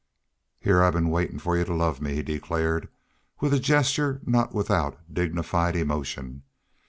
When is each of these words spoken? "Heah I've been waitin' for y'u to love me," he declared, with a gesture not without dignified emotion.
"Heah 0.59 0.81
I've 0.81 0.93
been 0.93 1.11
waitin' 1.11 1.37
for 1.37 1.55
y'u 1.55 1.63
to 1.65 1.75
love 1.75 2.01
me," 2.01 2.15
he 2.15 2.23
declared, 2.23 2.89
with 3.39 3.53
a 3.53 3.59
gesture 3.59 4.19
not 4.25 4.51
without 4.51 4.97
dignified 5.13 5.75
emotion. 5.75 6.41